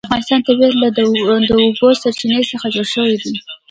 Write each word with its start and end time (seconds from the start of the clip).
د 0.03 0.03
افغانستان 0.09 0.39
طبیعت 0.47 0.73
له 0.83 0.87
د 0.97 0.99
اوبو 1.07 1.87
سرچینې 2.01 2.41
څخه 2.51 2.65
جوړ 2.75 2.87
شوی 2.93 3.15
دی. 3.21 3.33